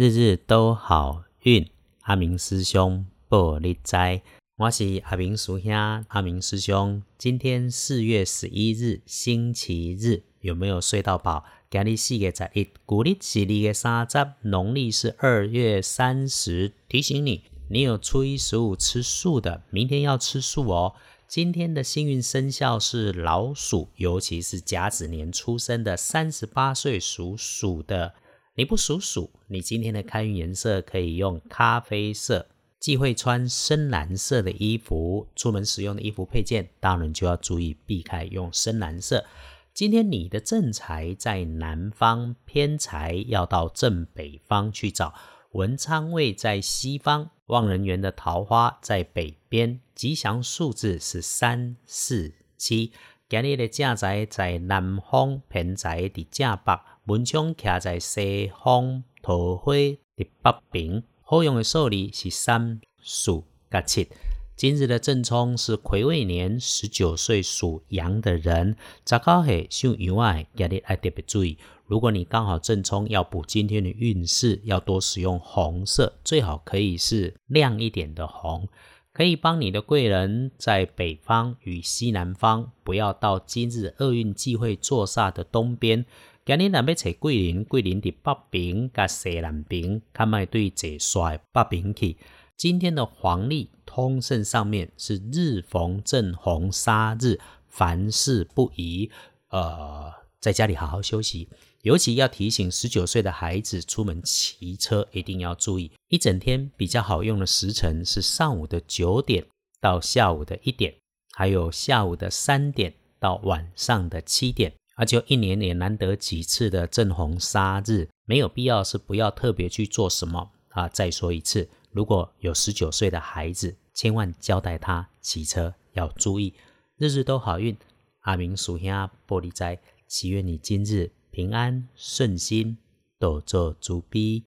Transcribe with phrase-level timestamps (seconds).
[0.00, 1.68] 日日都好运。
[2.04, 4.22] 阿明师兄报你知，
[4.56, 5.74] 我是阿明叔兄。
[6.08, 11.44] 阿明师兄，今天四月十一日，星期日，有没有睡到饱？
[11.70, 16.72] 今日四月十一，古历是二月三十，农历是二月三十。
[16.88, 20.94] 提醒你，你有初一十五吃素的，明天要吃素哦。
[21.28, 28.14] 今天的幸运生肖是老鼠，尤其是甲子年出生的三十八岁属鼠的。
[28.56, 32.48] 你不数数，你今天的开运颜色可以用咖啡色，
[32.80, 35.28] 忌讳穿深蓝色的衣服。
[35.36, 39.24] 出门使用的衣服配件，当然就要注意避开用深蓝色。
[39.72, 45.14] 今天你的正财在南方，偏财要到正北方去找。
[45.52, 52.92] 文昌位在西方，望人缘的桃花在北边，吉祥数字是三四七。
[53.28, 56.80] 今日的正宅在南方，偏宅伫正北，
[57.10, 61.02] 文昌徛在西方，桃花的北边。
[61.22, 64.08] 好用的数字是三、四、甲七。
[64.54, 68.76] 今日的正冲是癸未年，十九岁属羊的人。
[69.04, 71.58] 十九岁属羊的，今日要特别注意。
[71.84, 78.68] 如果你刚好正冲，要补今天的运势，要多使用红色，最好可以是亮一点的红，
[79.12, 86.06] 可以帮你的贵人在北方与西南方，不要到今日厄运忌讳坐煞的东边。
[86.50, 92.16] 今日南要找贵人，贵人伫北边甲西南边，看卖对坐帅北边去。
[92.56, 99.12] 今天的黄历通胜上面是日逢正红杀日，凡事不宜，
[99.50, 101.48] 呃，在家里好好休息。
[101.82, 109.46] 尤其要提醒十九岁的孩子出门骑车一定要注意，一整天比较好用的时辰是上午的九点
[109.80, 110.92] 到下午的一点，
[111.30, 114.72] 还有下午的三点到晚上的七点。
[115.00, 120.86] 而就一年也难得几次的正红杀日，没有必要是不要特别去做什么啊！
[120.90, 126.52] 再说一次，如果有十九岁的孩子，千万交代他骑车要注意，
[126.98, 127.74] 日日都好运。
[128.20, 131.10] 阿明属下玻璃斋，祈愿你今日。
[131.30, 132.76] 平安顺心，
[133.18, 134.38] 多做主逼。